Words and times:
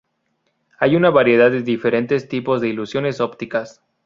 Hay 0.79 0.95
una 0.95 1.11
variedad 1.11 1.51
de 1.51 1.61
diferentes 1.61 2.27
tipos 2.27 2.59
de 2.59 2.69
ilusiones 2.69 3.19
ópticas. 3.21 3.83